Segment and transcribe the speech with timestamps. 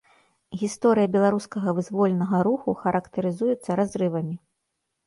[0.61, 4.35] Гісторыя беларускага вызвольнага руху характарызуецца разрывамі.